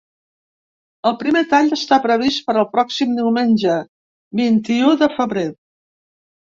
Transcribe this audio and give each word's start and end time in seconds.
El 1.09 1.13
primer 1.19 1.43
tall 1.51 1.69
està 1.77 2.01
previst 2.07 2.43
per 2.49 2.57
al 2.63 2.67
pròxim 2.73 3.15
diumenge 3.21 3.79
vint-i-u 4.43 5.01
de 5.05 5.15
febrer. 5.21 5.51